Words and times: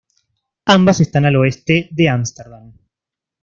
Ambas 0.65 0.99
están 1.01 1.25
al 1.27 1.35
oeste 1.35 1.87
de 1.91 2.09
Amsterdam. 2.09 2.73